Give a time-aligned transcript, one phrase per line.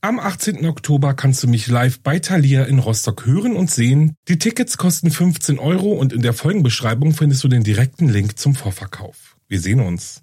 [0.00, 0.64] Am 18.
[0.64, 4.14] Oktober kannst du mich live bei Thalia in Rostock hören und sehen.
[4.28, 8.54] Die Tickets kosten 15 Euro und in der Folgenbeschreibung findest du den direkten Link zum
[8.54, 9.36] Vorverkauf.
[9.48, 10.22] Wir sehen uns.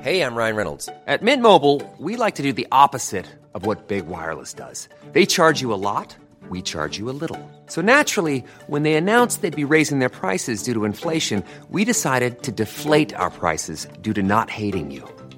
[0.00, 0.88] Hey, I'm Ryan Reynolds.
[1.06, 4.88] At Mint Mobile, we like to do the opposite of what Big Wireless does.
[5.12, 6.16] They charge you a lot,
[6.48, 7.38] we charge you a little.
[7.66, 12.42] So naturally, when they announced they'd be raising their prices due to inflation, we decided
[12.44, 15.04] to deflate our prices due to not hating you.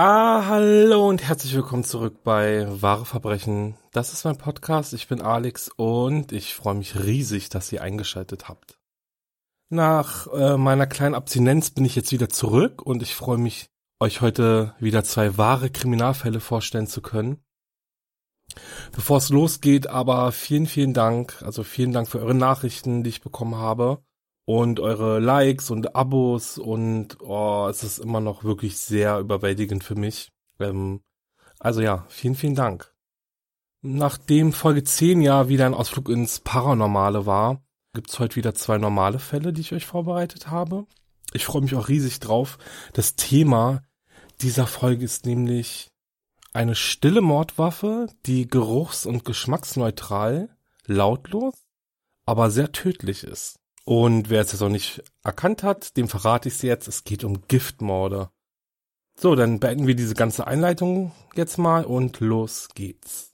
[0.00, 3.74] Ah, hallo und herzlich willkommen zurück bei Wahre Verbrechen.
[3.90, 4.92] Das ist mein Podcast.
[4.92, 8.78] Ich bin Alex und ich freue mich riesig, dass ihr eingeschaltet habt.
[9.70, 14.20] Nach äh, meiner kleinen Abstinenz bin ich jetzt wieder zurück und ich freue mich, euch
[14.20, 17.42] heute wieder zwei wahre Kriminalfälle vorstellen zu können.
[18.92, 23.20] Bevor es losgeht, aber vielen, vielen Dank, also vielen Dank für eure Nachrichten, die ich
[23.20, 24.00] bekommen habe
[24.48, 29.94] und eure Likes und Abos und oh, es ist immer noch wirklich sehr überwältigend für
[29.94, 30.32] mich.
[30.58, 31.02] Ähm,
[31.58, 32.94] also ja, vielen, vielen Dank.
[33.82, 37.62] Nachdem Folge 10 ja wieder ein Ausflug ins Paranormale war,
[37.92, 40.86] gibt's heute wieder zwei normale Fälle, die ich euch vorbereitet habe.
[41.34, 42.56] Ich freue mich auch riesig drauf.
[42.94, 43.82] Das Thema
[44.40, 45.90] dieser Folge ist nämlich
[46.54, 50.48] eine stille Mordwaffe, die geruchs- und geschmacksneutral,
[50.86, 51.66] lautlos,
[52.24, 53.60] aber sehr tödlich ist.
[53.88, 56.88] Und wer es jetzt noch nicht erkannt hat, dem verrate ich es jetzt.
[56.88, 58.28] Es geht um Giftmorde.
[59.18, 63.32] So, dann beenden wir diese ganze Einleitung jetzt mal und los geht's.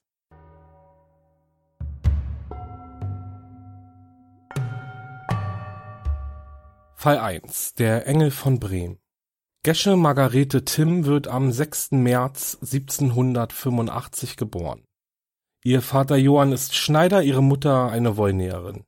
[6.95, 7.75] Fall 1.
[7.75, 9.01] Der Engel von Bremen.
[9.65, 11.91] Gesche Margarete Timm wird am 6.
[11.91, 14.85] März 1785 geboren.
[15.65, 18.85] Ihr Vater Johann ist Schneider, ihre Mutter eine Wollnäherin.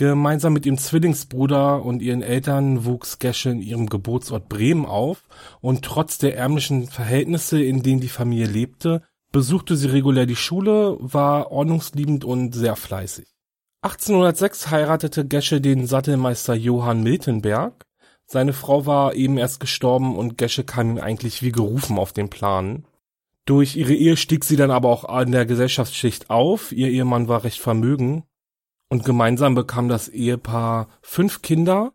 [0.00, 5.24] Gemeinsam mit ihrem Zwillingsbruder und ihren Eltern wuchs Gesche in ihrem Geburtsort Bremen auf
[5.60, 10.96] und trotz der ärmlichen Verhältnisse, in denen die Familie lebte, besuchte sie regulär die Schule,
[11.00, 13.26] war ordnungsliebend und sehr fleißig.
[13.82, 17.84] 1806 heiratete Gesche den Sattelmeister Johann Miltenberg.
[18.24, 22.30] Seine Frau war eben erst gestorben und Gesche kam ihm eigentlich wie gerufen auf den
[22.30, 22.86] Plan.
[23.44, 26.72] Durch ihre Ehe stieg sie dann aber auch in der Gesellschaftsschicht auf.
[26.72, 28.24] Ihr Ehemann war recht vermögen
[28.90, 31.92] und gemeinsam bekam das Ehepaar fünf Kinder.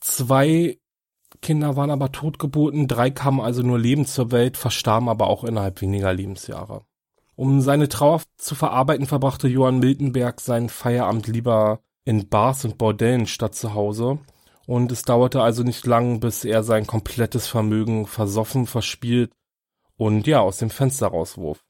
[0.00, 0.78] Zwei
[1.42, 5.80] Kinder waren aber totgeboten, drei kamen also nur lebend zur Welt, verstarben aber auch innerhalb
[5.80, 6.84] weniger Lebensjahre.
[7.34, 13.26] Um seine Trauer zu verarbeiten, verbrachte Johann Miltenberg seinen Feierabend lieber in Bars und Bordellen
[13.26, 14.18] statt zu Hause.
[14.66, 19.32] Und es dauerte also nicht lang, bis er sein komplettes Vermögen versoffen, verspielt
[19.96, 21.64] und ja, aus dem Fenster rauswurf.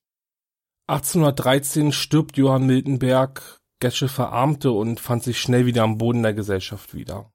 [0.88, 6.94] 1813 stirbt Johann Miltenberg, Gesche verarmte und fand sich schnell wieder am Boden der Gesellschaft
[6.94, 7.32] wieder.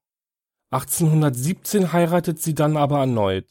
[0.72, 3.45] 1817 heiratet sie dann aber erneut.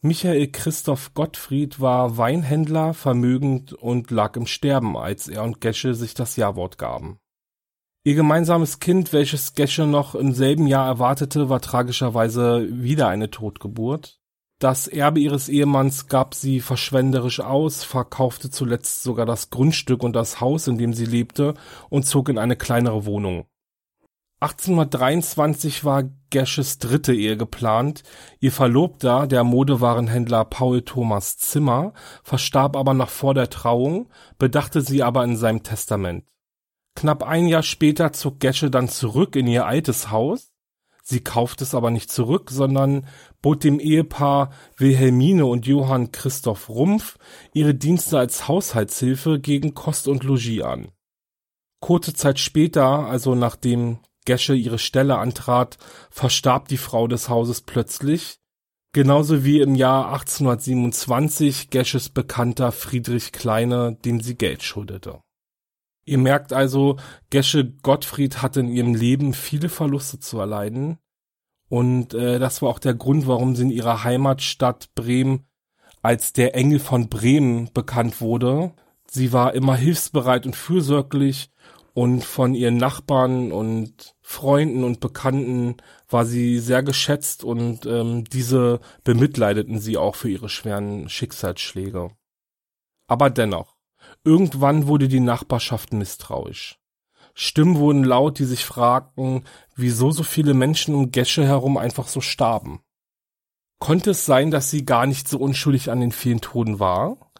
[0.00, 6.14] Michael Christoph Gottfried war Weinhändler, vermögend und lag im Sterben, als er und Gesche sich
[6.14, 7.18] das Jawort gaben.
[8.04, 14.17] Ihr gemeinsames Kind, welches Gesche noch im selben Jahr erwartete, war tragischerweise wieder eine Totgeburt.
[14.58, 20.40] Das Erbe ihres Ehemanns gab sie verschwenderisch aus, verkaufte zuletzt sogar das Grundstück und das
[20.40, 21.54] Haus, in dem sie lebte,
[21.90, 23.46] und zog in eine kleinere Wohnung.
[24.40, 28.02] 1823 war Gesches dritte Ehe geplant.
[28.40, 34.08] Ihr Verlobter, der Modewarenhändler Paul Thomas Zimmer, verstarb aber noch vor der Trauung,
[34.38, 36.24] bedachte sie aber in seinem Testament.
[36.94, 40.47] Knapp ein Jahr später zog Gesche dann zurück in ihr altes Haus.
[41.10, 43.06] Sie kaufte es aber nicht zurück, sondern
[43.40, 47.16] bot dem Ehepaar Wilhelmine und Johann Christoph Rumpf
[47.54, 50.88] ihre Dienste als Haushaltshilfe gegen Kost und Logis an.
[51.80, 55.78] Kurze Zeit später, also nachdem Gesche ihre Stelle antrat,
[56.10, 58.36] verstarb die Frau des Hauses plötzlich,
[58.92, 65.22] genauso wie im Jahr 1827 Gesches Bekannter Friedrich Kleine, dem sie Geld schuldete.
[66.08, 66.96] Ihr merkt also,
[67.30, 70.98] Gesche Gottfried hatte in ihrem Leben viele Verluste zu erleiden.
[71.68, 75.46] Und äh, das war auch der Grund, warum sie in ihrer Heimatstadt Bremen
[76.00, 78.72] als der Engel von Bremen bekannt wurde.
[79.10, 81.50] Sie war immer hilfsbereit und fürsorglich
[81.92, 85.76] und von ihren Nachbarn und Freunden und Bekannten
[86.08, 92.12] war sie sehr geschätzt und ähm, diese bemitleideten sie auch für ihre schweren Schicksalsschläge.
[93.08, 93.77] Aber dennoch,
[94.24, 96.78] irgendwann wurde die Nachbarschaft misstrauisch.
[97.34, 99.44] Stimmen wurden laut, die sich fragten,
[99.76, 102.80] wieso so viele Menschen um Gesche herum einfach so starben.
[103.78, 107.30] Konnte es sein, dass sie gar nicht so unschuldig an den vielen Toten war?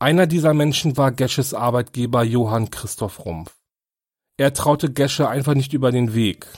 [0.00, 3.54] Einer dieser Menschen war Gesches Arbeitgeber Johann Christoph Rumpf.
[4.36, 6.48] Er traute Gesche einfach nicht über den Weg.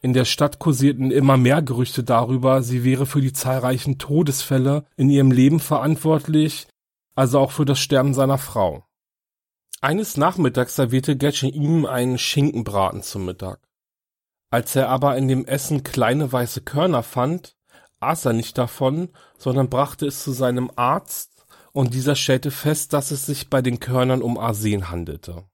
[0.00, 5.10] In der Stadt kursierten immer mehr Gerüchte darüber, sie wäre für die zahlreichen Todesfälle in
[5.10, 6.68] ihrem Leben verantwortlich,
[7.14, 8.84] also auch für das Sterben seiner Frau.
[9.80, 13.60] Eines Nachmittags servierte Gesche ihm einen Schinkenbraten zum Mittag.
[14.50, 17.56] Als er aber in dem Essen kleine weiße Körner fand,
[18.00, 21.32] aß er nicht davon, sondern brachte es zu seinem Arzt,
[21.72, 25.44] und dieser stellte fest, dass es sich bei den Körnern um Arsen handelte.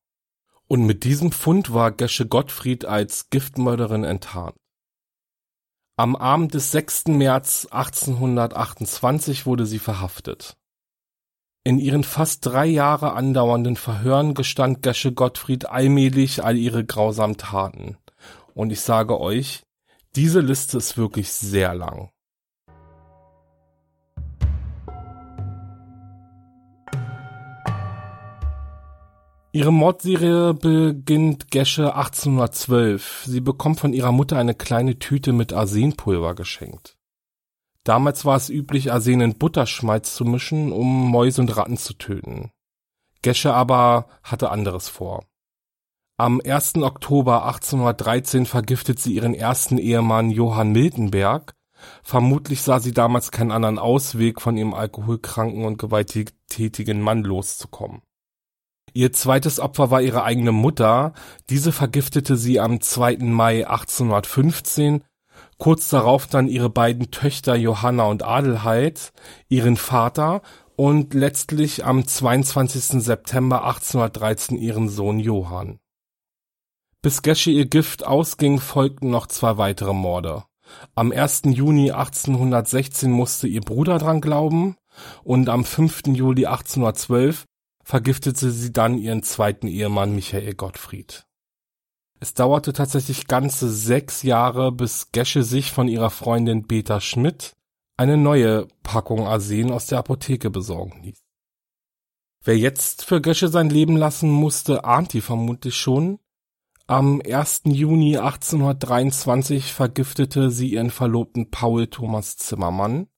[0.69, 4.55] Und mit diesem Fund war Gesche Gottfried als Giftmörderin enttarnt.
[5.97, 7.07] Am Abend des 6.
[7.09, 10.57] März 1828 wurde sie verhaftet.
[11.71, 17.97] In ihren fast drei Jahre andauernden Verhören gestand Gesche Gottfried allmählich all ihre grausamen Taten.
[18.55, 19.63] Und ich sage euch,
[20.17, 22.11] diese Liste ist wirklich sehr lang.
[29.53, 33.23] Ihre Mordserie beginnt Gesche 1812.
[33.27, 37.00] Sie bekommt von ihrer Mutter eine kleine Tüte mit Arsenpulver geschenkt.
[37.85, 42.51] Damals war es üblich, Arsen in Butterschmalz zu mischen, um Mäuse und Ratten zu töten.
[43.23, 45.25] Gesche aber hatte anderes vor.
[46.19, 46.77] Am 1.
[46.77, 51.55] Oktober 1813 vergiftet sie ihren ersten Ehemann Johann Miltenberg.
[52.03, 58.03] Vermutlich sah sie damals keinen anderen Ausweg, von ihrem alkoholkranken und gewalttätigen Mann loszukommen.
[58.93, 61.15] Ihr zweites Opfer war ihre eigene Mutter.
[61.49, 63.19] Diese vergiftete sie am 2.
[63.21, 65.05] Mai 1815.
[65.61, 69.13] Kurz darauf dann ihre beiden Töchter Johanna und Adelheid,
[69.51, 70.41] ihren Vater
[70.75, 73.03] und letztlich am 22.
[73.05, 75.79] September 1813 ihren Sohn Johann.
[77.03, 80.45] Bis Gesche ihr Gift ausging, folgten noch zwei weitere Morde.
[80.95, 81.43] Am 1.
[81.49, 84.79] Juni 1816 musste ihr Bruder dran glauben
[85.25, 86.05] und am 5.
[86.07, 87.45] Juli 1812
[87.85, 91.27] vergiftete sie dann ihren zweiten Ehemann Michael Gottfried.
[92.21, 97.57] Es dauerte tatsächlich ganze sechs Jahre, bis Gesche sich von ihrer Freundin Beta Schmidt
[97.97, 101.19] eine neue Packung Arsen aus der Apotheke besorgen ließ.
[102.45, 106.19] Wer jetzt für Gesche sein Leben lassen musste, ahnt die vermutlich schon.
[106.87, 107.63] Am 1.
[107.65, 113.09] Juni 1823 vergiftete sie ihren Verlobten Paul Thomas Zimmermann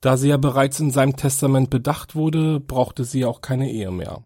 [0.00, 4.24] da sie ja bereits in seinem Testament bedacht wurde, brauchte sie auch keine Ehe mehr.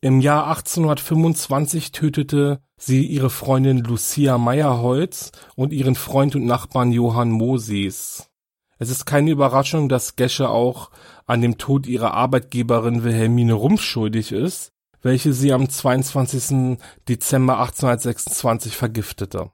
[0.00, 7.30] Im Jahr 1825 tötete sie ihre Freundin Lucia Meyerholz und ihren Freund und Nachbarn Johann
[7.30, 8.30] Moses.
[8.78, 10.90] Es ist keine Überraschung, dass Gesche auch
[11.26, 16.78] an dem Tod ihrer Arbeitgeberin Wilhelmine Rumpf schuldig ist, welche sie am 22.
[17.08, 19.50] Dezember 1826 vergiftete.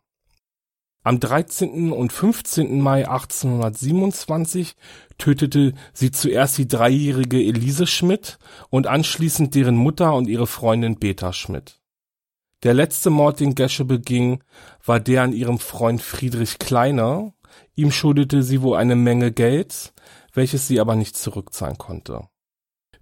[1.03, 1.93] Am 13.
[1.93, 2.81] und 15.
[2.81, 4.77] Mai 1827
[5.17, 11.33] tötete sie zuerst die dreijährige Elise Schmidt und anschließend deren Mutter und ihre Freundin Beta
[11.33, 11.80] Schmidt.
[12.63, 14.43] Der letzte Mord, den Gesche beging,
[14.85, 17.33] war der an ihrem Freund Friedrich Kleiner.
[17.75, 19.95] Ihm schuldete sie wohl eine Menge Geld,
[20.35, 22.29] welches sie aber nicht zurückzahlen konnte.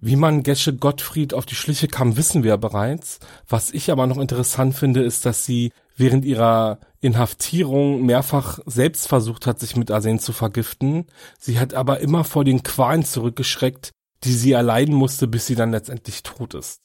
[0.01, 3.19] Wie man Gesche Gottfried auf die Schliche kam, wissen wir bereits.
[3.49, 9.45] Was ich aber noch interessant finde, ist, dass sie während ihrer Inhaftierung mehrfach selbst versucht
[9.45, 11.07] hat, sich mit Arsen zu vergiften.
[11.37, 13.91] Sie hat aber immer vor den Qualen zurückgeschreckt,
[14.23, 16.79] die sie erleiden musste, bis sie dann letztendlich tot ist.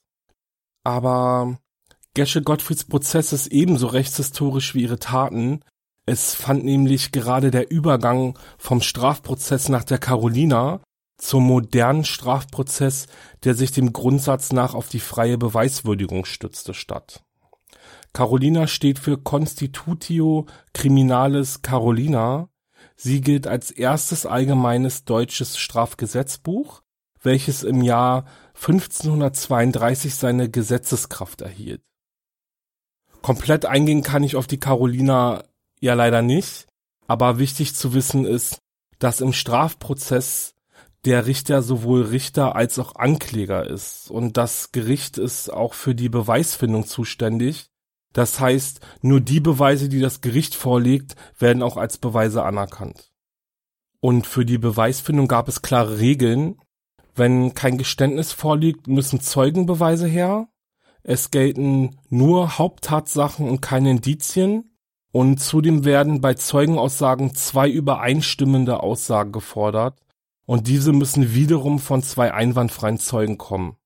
[0.83, 1.59] Aber
[2.15, 5.65] Gesche Gottfrieds Prozess ist ebenso rechtshistorisch wie ihre Taten.
[6.07, 10.81] Es fand nämlich gerade der Übergang vom Strafprozess nach der Carolina
[11.19, 13.09] zum modernen Strafprozess,
[13.43, 17.25] der sich dem Grundsatz nach auf die freie Beweiswürdigung stützte, statt.
[18.13, 22.49] Carolina steht für Constitutio Criminalis Carolina.
[22.95, 26.83] Sie gilt als erstes allgemeines deutsches Strafgesetzbuch,
[27.23, 31.83] welches im Jahr 1532 seine Gesetzeskraft erhielt.
[33.25, 35.45] Komplett eingehen kann ich auf die Carolina
[35.81, 36.67] ja leider nicht,
[37.07, 38.59] aber wichtig zu wissen ist,
[38.99, 40.55] dass im Strafprozess
[41.07, 46.11] der Richter sowohl Richter als auch Ankläger ist und das Gericht ist auch für die
[46.11, 47.71] Beweisfindung zuständig.
[48.13, 53.11] Das heißt, nur die Beweise, die das Gericht vorlegt, werden auch als Beweise anerkannt.
[54.01, 56.59] Und für die Beweisfindung gab es klare Regeln.
[57.15, 60.47] Wenn kein Geständnis vorliegt, müssen Zeugenbeweise her.
[61.07, 64.75] Es gelten nur Haupttatsachen und keine Indizien.
[65.13, 70.01] Und zudem werden bei Zeugenaussagen zwei übereinstimmende Aussagen gefordert.
[70.47, 73.77] Und diese müssen wiederum von zwei einwandfreien Zeugen kommen.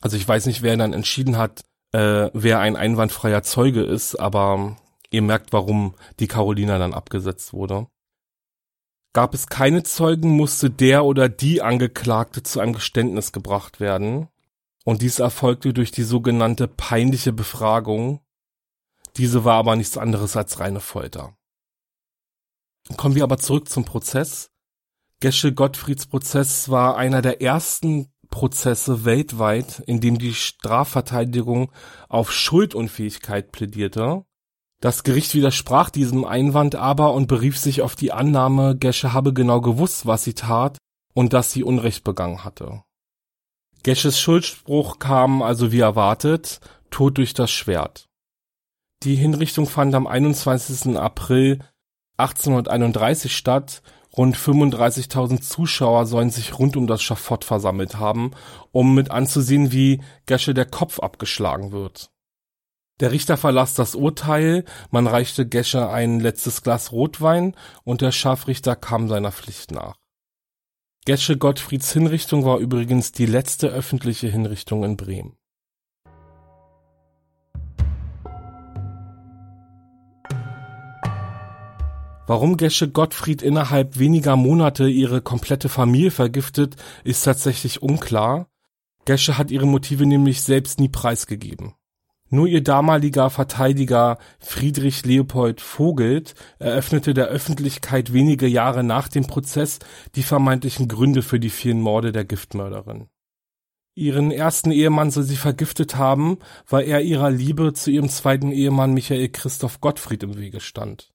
[0.00, 4.76] Also ich weiß nicht, wer dann entschieden hat, äh, wer ein einwandfreier Zeuge ist, aber
[5.10, 7.86] ihr merkt, warum die Carolina dann abgesetzt wurde.
[9.12, 14.28] Gab es keine Zeugen, musste der oder die Angeklagte zu einem Geständnis gebracht werden.
[14.84, 18.20] Und dies erfolgte durch die sogenannte peinliche Befragung.
[19.16, 21.36] Diese war aber nichts anderes als reine Folter.
[22.96, 24.50] Kommen wir aber zurück zum Prozess.
[25.20, 31.72] Gesche Gottfrieds Prozess war einer der ersten Prozesse weltweit, in dem die Strafverteidigung
[32.08, 34.24] auf Schuldunfähigkeit plädierte.
[34.80, 39.62] Das Gericht widersprach diesem Einwand aber und berief sich auf die Annahme, Gesche habe genau
[39.62, 40.76] gewusst, was sie tat
[41.14, 42.82] und dass sie Unrecht begangen hatte.
[43.84, 48.08] Gesches Schuldspruch kam also wie erwartet, Tod durch das Schwert.
[49.02, 50.96] Die Hinrichtung fand am 21.
[50.96, 51.58] April
[52.16, 53.82] 1831 statt.
[54.16, 58.30] Rund 35.000 Zuschauer sollen sich rund um das Schafott versammelt haben,
[58.72, 62.10] um mit anzusehen, wie Gesche der Kopf abgeschlagen wird.
[63.00, 68.76] Der Richter verlas das Urteil, man reichte Gesche ein letztes Glas Rotwein und der Scharfrichter
[68.76, 69.96] kam seiner Pflicht nach.
[71.06, 75.36] Gesche Gottfrieds Hinrichtung war übrigens die letzte öffentliche Hinrichtung in Bremen.
[82.26, 88.48] Warum Gesche Gottfried innerhalb weniger Monate ihre komplette Familie vergiftet, ist tatsächlich unklar.
[89.04, 91.74] Gesche hat ihre Motive nämlich selbst nie preisgegeben.
[92.34, 99.78] Nur ihr damaliger Verteidiger Friedrich Leopold Vogelt eröffnete der Öffentlichkeit wenige Jahre nach dem Prozess
[100.16, 103.06] die vermeintlichen Gründe für die vielen Morde der Giftmörderin.
[103.94, 106.38] Ihren ersten Ehemann soll sie vergiftet haben,
[106.68, 111.12] weil er ihrer Liebe zu ihrem zweiten Ehemann Michael Christoph Gottfried im Wege stand.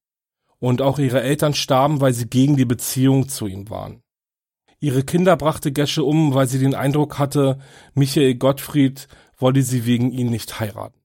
[0.57, 4.03] Und auch ihre Eltern starben, weil sie gegen die Beziehung zu ihm waren.
[4.79, 7.59] Ihre Kinder brachte Gesche um, weil sie den Eindruck hatte,
[7.93, 10.99] Michael Gottfried wolle sie wegen ihn nicht heiraten.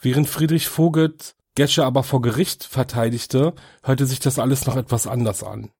[0.00, 5.42] Während Friedrich Vogelt Gesche aber vor Gericht verteidigte, hörte sich das alles noch etwas anders
[5.42, 5.70] an.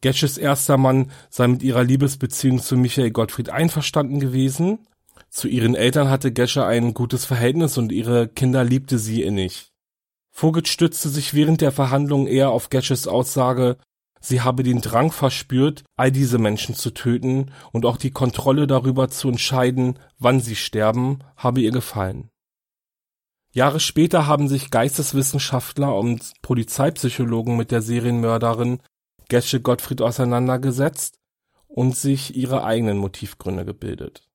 [0.00, 4.86] Gesches erster Mann sei mit ihrer Liebesbeziehung zu Michael Gottfried einverstanden gewesen.
[5.28, 9.72] Zu ihren Eltern hatte Gesche ein gutes Verhältnis und ihre Kinder liebte sie innig.
[10.30, 13.76] Vogelt stützte sich während der Verhandlungen eher auf Gesches Aussage,
[14.20, 19.10] sie habe den Drang verspürt, all diese Menschen zu töten und auch die Kontrolle darüber
[19.10, 22.29] zu entscheiden, wann sie sterben, habe ihr gefallen.
[23.52, 28.80] Jahre später haben sich Geisteswissenschaftler und Polizeipsychologen mit der Serienmörderin
[29.28, 31.18] Gesche Gottfried auseinandergesetzt
[31.66, 34.28] und sich ihre eigenen Motivgründe gebildet.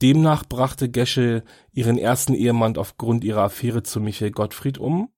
[0.00, 5.10] Demnach brachte Gesche ihren ersten Ehemann aufgrund ihrer Affäre zu Michael Gottfried um,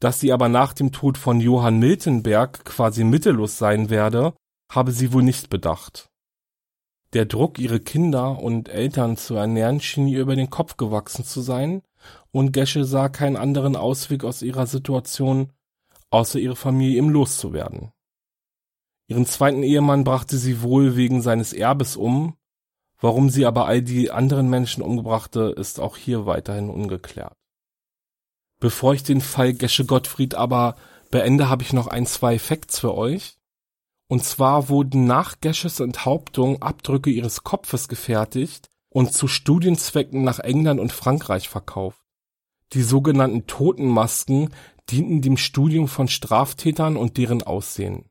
[0.00, 4.34] dass sie aber nach dem Tod von Johann Miltenberg quasi mittellos sein werde,
[4.70, 6.10] habe sie wohl nicht bedacht.
[7.12, 11.42] Der Druck, ihre Kinder und Eltern zu ernähren, schien ihr über den Kopf gewachsen zu
[11.42, 11.82] sein,
[12.30, 15.52] und Gesche sah keinen anderen Ausweg aus ihrer Situation,
[16.10, 17.92] außer ihre Familie ihm loszuwerden.
[19.06, 22.36] Ihren zweiten Ehemann brachte sie wohl wegen seines Erbes um,
[23.00, 27.36] warum sie aber all die anderen Menschen umgebrachte, ist auch hier weiterhin ungeklärt.
[28.60, 30.76] Bevor ich den Fall Gesche Gottfried aber
[31.10, 33.36] beende, habe ich noch ein, zwei Facts für euch.
[34.08, 40.78] Und zwar wurden nach Gesches Enthauptung Abdrücke ihres Kopfes gefertigt, und zu Studienzwecken nach England
[40.78, 42.00] und Frankreich verkauft.
[42.72, 44.54] Die sogenannten Totenmasken
[44.88, 48.08] dienten dem Studium von Straftätern und deren Aussehen.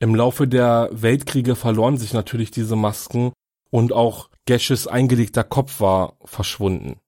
[0.00, 3.32] Im Laufe der Weltkriege verloren sich natürlich diese Masken
[3.70, 6.98] und auch Gesches eingelegter Kopf war verschwunden.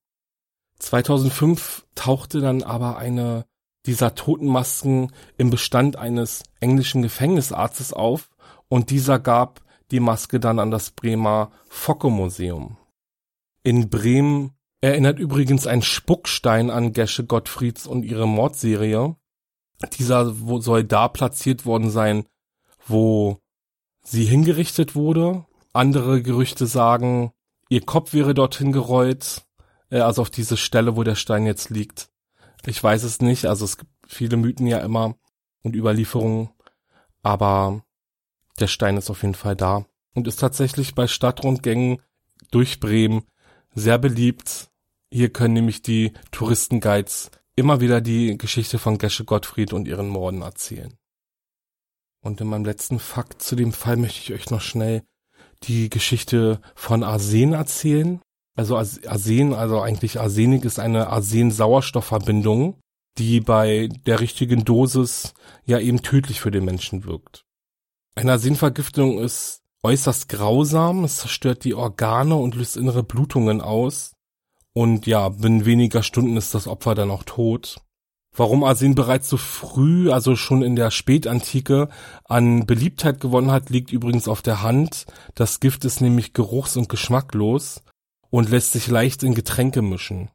[0.78, 3.46] 2005 tauchte dann aber eine
[3.86, 8.28] dieser Totenmasken im Bestand eines englischen Gefängnisarztes auf
[8.68, 12.76] und dieser gab die Maske dann an das Bremer Focke-Museum.
[13.62, 19.16] In Bremen erinnert übrigens ein Spuckstein an Gesche Gottfrieds und ihre Mordserie.
[19.98, 22.24] Dieser soll da platziert worden sein,
[22.86, 23.38] wo
[24.02, 25.44] sie hingerichtet wurde.
[25.72, 27.32] Andere Gerüchte sagen,
[27.68, 29.44] ihr Kopf wäre dorthin gerollt.
[29.90, 32.10] äh, also auf diese Stelle, wo der Stein jetzt liegt.
[32.66, 35.14] Ich weiß es nicht, also es gibt viele Mythen ja immer
[35.62, 36.50] und Überlieferungen,
[37.22, 37.82] aber
[38.60, 42.02] der Stein ist auf jeden Fall da und ist tatsächlich bei Stadtrundgängen
[42.50, 43.22] durch Bremen
[43.74, 44.68] sehr beliebt.
[45.12, 50.42] Hier können nämlich die Touristenguides immer wieder die Geschichte von Gesche Gottfried und ihren Morden
[50.42, 50.94] erzählen.
[52.20, 55.02] Und in meinem letzten Fakt zu dem Fall möchte ich euch noch schnell
[55.64, 58.20] die Geschichte von Arsen erzählen.
[58.56, 62.76] Also Arsen, also eigentlich Arsenik ist eine Arsen-Sauerstoffverbindung,
[63.18, 65.34] die bei der richtigen Dosis
[65.64, 67.44] ja eben tödlich für den Menschen wirkt.
[68.18, 74.16] Eine Arsenvergiftung ist äußerst grausam, es zerstört die Organe und löst innere Blutungen aus.
[74.72, 77.76] Und ja, binnen weniger Stunden ist das Opfer dann auch tot.
[78.36, 81.90] Warum Arsen bereits so früh, also schon in der Spätantike,
[82.24, 85.06] an Beliebtheit gewonnen hat, liegt übrigens auf der Hand.
[85.36, 87.82] Das Gift ist nämlich geruchs- und geschmacklos
[88.30, 90.28] und lässt sich leicht in Getränke mischen.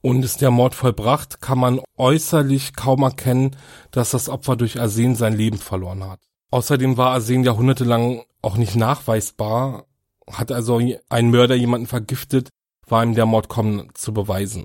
[0.00, 3.54] Und ist der Mord vollbracht, kann man äußerlich kaum erkennen,
[3.90, 6.27] dass das Opfer durch Arsen sein Leben verloren hat.
[6.50, 9.86] Außerdem war Arsen jahrhundertelang auch nicht nachweisbar.
[10.30, 12.48] Hat also ein Mörder jemanden vergiftet,
[12.86, 14.64] war ihm der Mord kaum zu beweisen.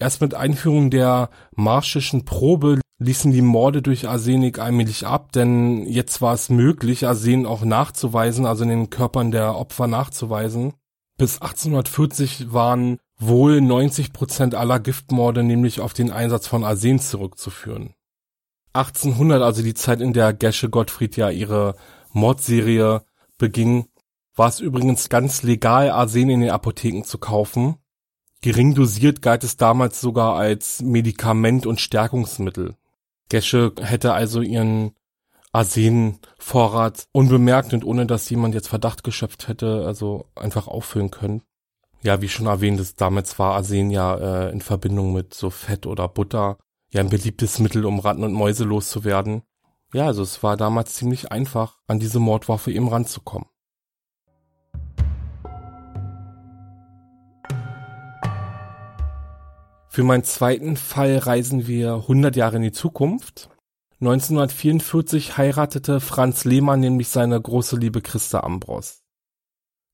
[0.00, 6.20] Erst mit Einführung der marschischen Probe ließen die Morde durch Arsenik allmählich ab, denn jetzt
[6.20, 10.74] war es möglich, Arsen auch nachzuweisen, also in den Körpern der Opfer nachzuweisen.
[11.16, 17.94] Bis 1840 waren wohl 90 Prozent aller Giftmorde nämlich auf den Einsatz von Arsen zurückzuführen.
[18.72, 21.74] 1800, also die Zeit, in der Gesche Gottfried ja ihre
[22.12, 23.02] Mordserie
[23.38, 23.88] beging,
[24.34, 27.76] war es übrigens ganz legal, Arsen in den Apotheken zu kaufen.
[28.40, 32.76] Gering dosiert galt es damals sogar als Medikament und Stärkungsmittel.
[33.28, 34.92] Gesche hätte also ihren
[35.52, 41.42] Arsenvorrat unbemerkt und ohne dass jemand jetzt Verdacht geschöpft hätte, also einfach auffüllen können.
[42.02, 44.14] Ja, wie schon erwähnt, damals war Arsen ja
[44.46, 46.58] äh, in Verbindung mit so Fett oder Butter
[46.90, 49.42] ja ein beliebtes Mittel, um Ratten und Mäuse loszuwerden.
[49.92, 53.48] Ja, also es war damals ziemlich einfach, an diese Mordwaffe eben ranzukommen.
[59.90, 63.50] Für meinen zweiten Fall reisen wir 100 Jahre in die Zukunft.
[64.00, 69.02] 1944 heiratete Franz Lehmann nämlich seine große Liebe Christa Ambros.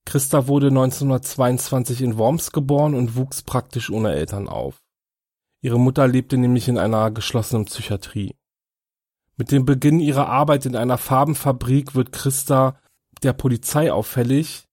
[0.05, 4.84] Christa wurde 1922 in Worms geboren und wuchs praktisch ohne Eltern auf.
[5.65, 8.37] Ihre Mutter lebte nämlich in einer geschlossenen Psychiatrie.
[9.39, 12.79] Mit dem Beginn ihrer Arbeit in einer Farbenfabrik wird Christa
[13.23, 14.67] der Polizei auffällig.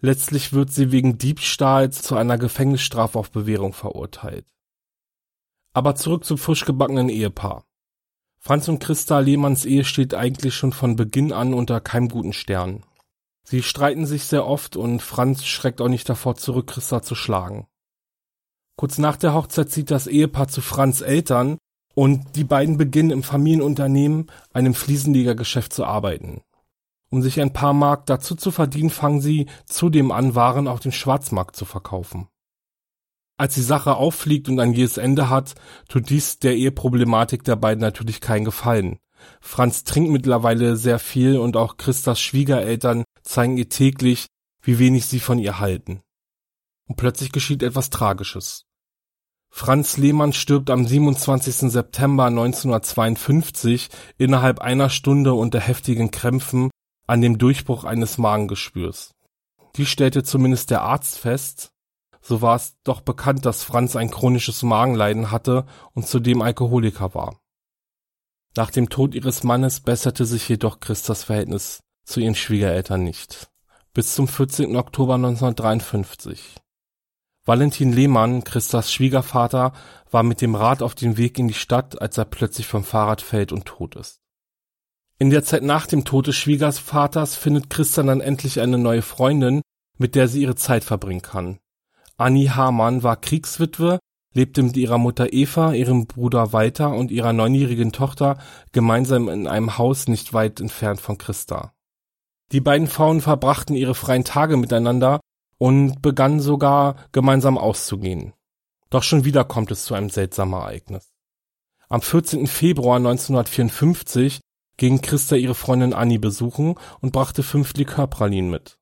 [0.00, 4.46] Letztlich wird sie wegen Diebstahls zu einer Gefängnisstrafe auf Bewährung verurteilt.
[5.74, 7.66] Aber zurück zum frisch gebackenen Ehepaar.
[8.38, 12.84] Franz und Christa Lehmanns Ehe steht eigentlich schon von Beginn an unter keinem guten Stern.
[13.42, 17.66] Sie streiten sich sehr oft und Franz schreckt auch nicht davor zurück, Christa zu schlagen.
[18.78, 21.58] Kurz nach der Hochzeit zieht das Ehepaar zu Franz Eltern
[21.96, 26.42] und die beiden beginnen im Familienunternehmen, einem Fliesenlegergeschäft zu arbeiten.
[27.10, 30.92] Um sich ein paar Mark dazu zu verdienen, fangen sie zudem an, Waren auf dem
[30.92, 32.28] Schwarzmarkt zu verkaufen.
[33.36, 35.56] Als die Sache auffliegt und ein jähes Ende hat,
[35.88, 39.00] tut dies der Eheproblematik der beiden natürlich keinen Gefallen.
[39.40, 44.26] Franz trinkt mittlerweile sehr viel und auch Christas Schwiegereltern zeigen ihr täglich,
[44.62, 46.00] wie wenig sie von ihr halten.
[46.86, 48.67] Und plötzlich geschieht etwas Tragisches.
[49.58, 51.72] Franz Lehmann stirbt am 27.
[51.72, 56.70] September 1952 innerhalb einer Stunde unter heftigen Krämpfen
[57.08, 59.16] an dem Durchbruch eines Magengeschwürs.
[59.74, 61.72] Dies stellte zumindest der Arzt fest,
[62.20, 67.40] so war es doch bekannt, dass Franz ein chronisches Magenleiden hatte und zudem Alkoholiker war.
[68.56, 73.50] Nach dem Tod ihres Mannes besserte sich jedoch Christas Verhältnis zu ihren Schwiegereltern nicht.
[73.92, 74.76] Bis zum 14.
[74.76, 76.54] Oktober 1953.
[77.48, 79.72] Valentin Lehmann, Christas Schwiegervater,
[80.10, 83.22] war mit dem Rad auf dem Weg in die Stadt, als er plötzlich vom Fahrrad
[83.22, 84.20] fällt und tot ist.
[85.18, 89.62] In der Zeit nach dem Tod des Schwiegervaters findet Christa dann endlich eine neue Freundin,
[89.96, 91.58] mit der sie ihre Zeit verbringen kann.
[92.18, 93.98] Annie Hamann war Kriegswitwe,
[94.34, 98.36] lebte mit ihrer Mutter Eva, ihrem Bruder Walter und ihrer neunjährigen Tochter
[98.72, 101.72] gemeinsam in einem Haus nicht weit entfernt von Christa.
[102.52, 105.20] Die beiden Frauen verbrachten ihre freien Tage miteinander
[105.58, 108.32] und begannen sogar gemeinsam auszugehen.
[108.90, 111.12] Doch schon wieder kommt es zu einem seltsamen Ereignis.
[111.88, 112.46] Am 14.
[112.46, 114.40] Februar 1954
[114.76, 118.78] ging Christa ihre Freundin Annie besuchen und brachte fünf Likörpralinen mit.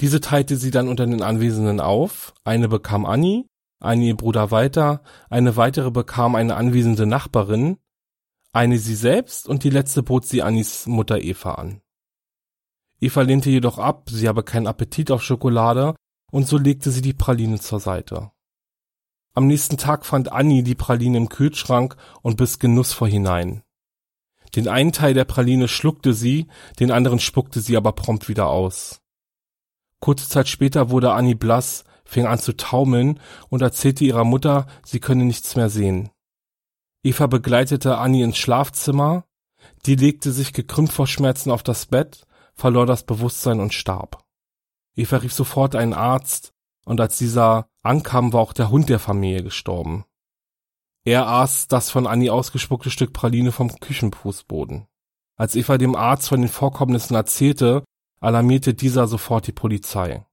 [0.00, 3.46] Diese teilte sie dann unter den Anwesenden auf, eine bekam Annie,
[3.80, 7.78] eine ihr Bruder Walter, eine weitere bekam eine anwesende Nachbarin,
[8.52, 11.80] eine sie selbst und die letzte bot sie Annies Mutter Eva an.
[13.00, 15.94] Eva lehnte jedoch ab, sie habe keinen Appetit auf Schokolade
[16.30, 18.30] und so legte sie die Praline zur Seite.
[19.34, 23.62] Am nächsten Tag fand Annie die Praline im Kühlschrank und biss genussvoll hinein.
[24.54, 26.46] Den einen Teil der Praline schluckte sie,
[26.80, 29.02] den anderen spuckte sie aber prompt wieder aus.
[30.00, 35.00] Kurze Zeit später wurde Annie blass, fing an zu taumeln und erzählte ihrer Mutter, sie
[35.00, 36.10] könne nichts mehr sehen.
[37.02, 39.24] Eva begleitete Annie ins Schlafzimmer,
[39.84, 44.25] die legte sich gekrümmt vor Schmerzen auf das Bett, verlor das Bewusstsein und starb.
[44.96, 46.52] Eva rief sofort einen Arzt,
[46.84, 50.04] und als dieser ankam, war auch der Hund der Familie gestorben.
[51.04, 54.86] Er aß das von Annie ausgespuckte Stück Praline vom Küchenfußboden.
[55.36, 57.84] Als Eva dem Arzt von den Vorkommnissen erzählte,
[58.20, 60.26] alarmierte dieser sofort die Polizei.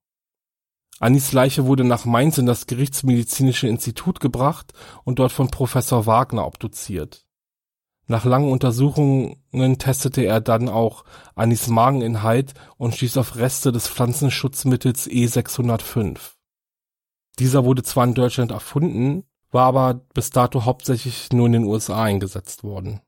[1.00, 4.72] Annis Leiche wurde nach Mainz in das Gerichtsmedizinische Institut gebracht
[5.04, 7.26] und dort von Professor Wagner obduziert.
[8.08, 9.38] Nach langen Untersuchungen
[9.78, 16.20] testete er dann auch Annis Mageninhalt und stieß auf Reste des Pflanzenschutzmittels E605.
[17.40, 22.04] Dieser wurde zwar in Deutschland erfunden, war aber bis dato hauptsächlich nur in den USA
[22.04, 23.02] eingesetzt worden.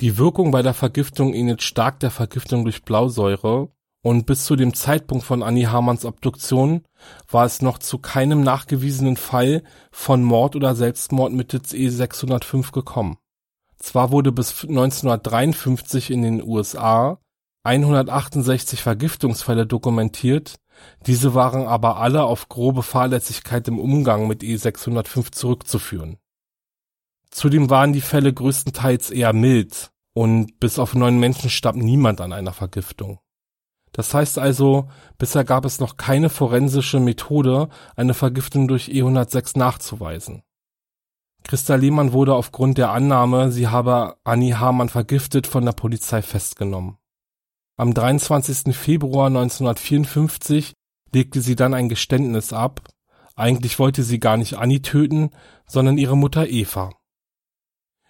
[0.00, 4.72] Die Wirkung bei der Vergiftung ähnelt stark der Vergiftung durch Blausäure und bis zu dem
[4.72, 6.84] Zeitpunkt von Annie Hamanns Obduktion
[7.28, 13.18] war es noch zu keinem nachgewiesenen Fall von Mord oder Selbstmord mittels E605 gekommen.
[13.78, 17.20] Zwar wurde bis 1953 in den USA
[17.64, 20.56] 168 Vergiftungsfälle dokumentiert,
[21.06, 26.18] diese waren aber alle auf grobe Fahrlässigkeit im Umgang mit E605 zurückzuführen.
[27.30, 32.32] Zudem waren die Fälle größtenteils eher mild und bis auf neun Menschen starb niemand an
[32.32, 33.20] einer Vergiftung.
[33.92, 34.88] Das heißt also,
[35.18, 40.42] bisher gab es noch keine forensische Methode, eine Vergiftung durch E106 nachzuweisen.
[41.44, 46.98] Christa Lehmann wurde aufgrund der Annahme, sie habe Annie Hamann vergiftet, von der Polizei festgenommen.
[47.76, 48.76] Am 23.
[48.76, 50.74] Februar 1954
[51.12, 52.82] legte sie dann ein Geständnis ab.
[53.36, 55.30] Eigentlich wollte sie gar nicht Annie töten,
[55.66, 56.90] sondern ihre Mutter Eva.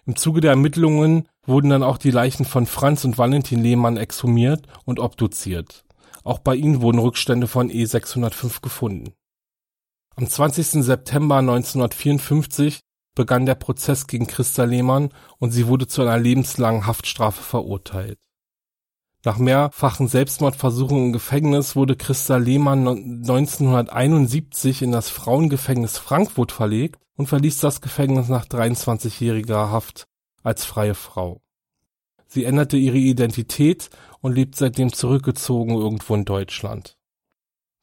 [0.05, 4.65] Im Zuge der Ermittlungen wurden dann auch die Leichen von Franz und Valentin Lehmann exhumiert
[4.85, 5.85] und obduziert.
[6.23, 9.13] Auch bei ihnen wurden Rückstände von E605 gefunden.
[10.15, 10.83] Am 20.
[10.83, 12.79] September 1954
[13.19, 18.17] begann der Prozess gegen Christa Lehmann und sie wurde zu einer lebenslangen Haftstrafe verurteilt.
[19.25, 27.27] Nach mehrfachen Selbstmordversuchen im Gefängnis wurde Christa Lehmann 1971 in das Frauengefängnis Frankfurt verlegt und
[27.27, 30.07] verließ das Gefängnis nach 23-jähriger Haft
[30.41, 31.41] als freie Frau.
[32.25, 33.89] Sie änderte ihre Identität
[34.21, 36.97] und lebt seitdem zurückgezogen irgendwo in Deutschland.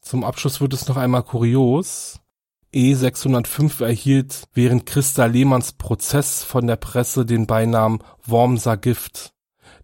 [0.00, 2.20] Zum Abschluss wird es noch einmal kurios.
[2.76, 9.32] E605 erhielt während Christa Lehmanns Prozess von der Presse den Beinamen Wormser Gift.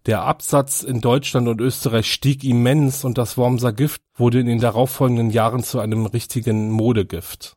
[0.05, 4.59] Der Absatz in Deutschland und Österreich stieg immens und das Wormser Gift wurde in den
[4.59, 7.55] darauffolgenden Jahren zu einem richtigen Modegift.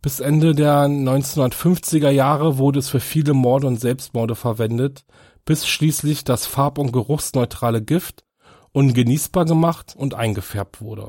[0.00, 5.04] Bis Ende der 1950er Jahre wurde es für viele Morde und Selbstmorde verwendet,
[5.44, 8.22] bis schließlich das farb- und geruchsneutrale Gift
[8.70, 11.08] ungenießbar gemacht und eingefärbt wurde.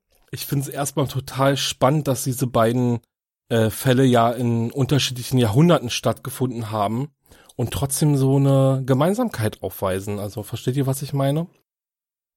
[0.31, 3.01] Ich finde es erstmal total spannend, dass diese beiden
[3.49, 7.09] äh, Fälle ja in unterschiedlichen Jahrhunderten stattgefunden haben
[7.57, 10.19] und trotzdem so eine Gemeinsamkeit aufweisen.
[10.19, 11.47] Also versteht ihr, was ich meine?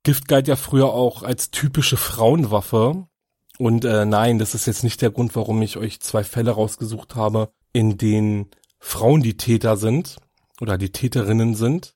[0.03, 3.07] Gift galt ja früher auch als typische Frauenwaffe.
[3.59, 7.15] Und äh, nein, das ist jetzt nicht der Grund, warum ich euch zwei Fälle rausgesucht
[7.15, 10.17] habe, in denen Frauen die Täter sind
[10.61, 11.95] oder die Täterinnen sind.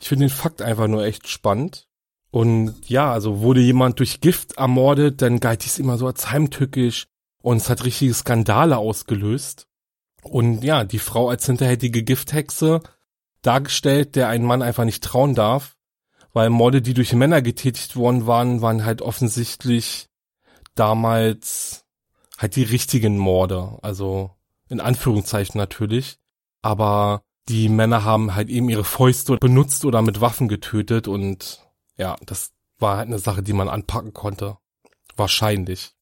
[0.00, 1.88] Ich finde den Fakt einfach nur echt spannend.
[2.30, 7.06] Und ja, also wurde jemand durch Gift ermordet, dann galt dies immer so als heimtückisch
[7.42, 9.66] und es hat richtige Skandale ausgelöst.
[10.22, 12.80] Und ja, die Frau als hinterhältige Gifthexe
[13.42, 15.76] dargestellt, der ein Mann einfach nicht trauen darf,
[16.32, 20.08] weil Morde, die durch Männer getätigt worden waren, waren halt offensichtlich
[20.74, 21.84] damals
[22.38, 24.30] halt die richtigen Morde, also
[24.68, 26.18] in Anführungszeichen natürlich,
[26.62, 31.66] aber die Männer haben halt eben ihre Fäuste benutzt oder mit Waffen getötet und
[32.00, 34.56] ja, das war halt eine Sache, die man anpacken konnte.
[35.16, 35.92] Wahrscheinlich.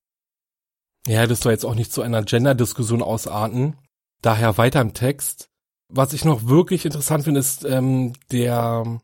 [1.08, 3.76] Ja, das soll jetzt auch nicht zu einer Gender-Diskussion ausarten.
[4.22, 5.50] Daher weiter im Text.
[5.88, 9.00] Was ich noch wirklich interessant finde, ist ähm, der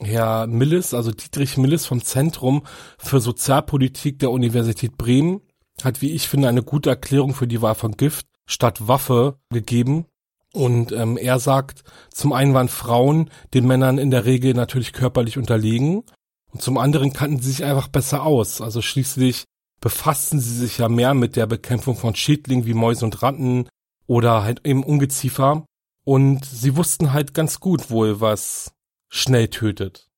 [0.00, 2.64] Herr Millis, also Dietrich Millis vom Zentrum
[2.96, 5.42] für Sozialpolitik der Universität Bremen,
[5.82, 10.06] hat, wie ich finde, eine gute Erklärung für die Wahl von Gift statt Waffe gegeben.
[10.54, 15.36] Und ähm, er sagt, zum einen waren Frauen den Männern in der Regel natürlich körperlich
[15.36, 16.04] unterlegen
[16.52, 18.60] und zum anderen kannten sie sich einfach besser aus.
[18.60, 19.44] Also schließlich
[19.80, 23.68] befassten sie sich ja mehr mit der Bekämpfung von Schädlingen wie Mäuse und Ratten
[24.06, 25.66] oder halt eben Ungeziefer.
[26.04, 28.72] Und sie wussten halt ganz gut wohl, was
[29.08, 30.08] schnell tötet.